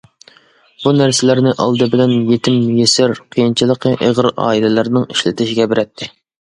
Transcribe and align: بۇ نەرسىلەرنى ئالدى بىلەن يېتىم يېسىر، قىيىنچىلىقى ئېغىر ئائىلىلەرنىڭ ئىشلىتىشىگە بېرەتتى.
بۇ 0.85 0.93
نەرسىلەرنى 1.01 1.53
ئالدى 1.65 1.89
بىلەن 1.97 2.15
يېتىم 2.33 2.57
يېسىر، 2.81 3.17
قىيىنچىلىقى 3.37 3.95
ئېغىر 4.01 4.33
ئائىلىلەرنىڭ 4.35 5.11
ئىشلىتىشىگە 5.13 5.75
بېرەتتى. 5.75 6.15